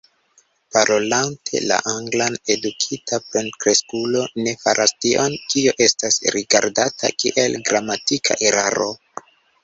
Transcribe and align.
Parolante 0.75 1.59
la 1.71 1.75
anglan, 1.89 2.37
edukita 2.53 3.19
plenkreskulo 3.25 4.23
ne 4.45 4.53
faras 4.61 4.93
tion, 5.05 5.35
kio 5.51 5.73
estas 5.89 6.17
rigardata 6.37 7.11
kiel 7.25 7.59
gramatika 7.69 8.39
eraro. 8.49 8.89